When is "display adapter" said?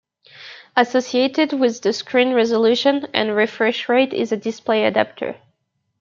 4.37-5.35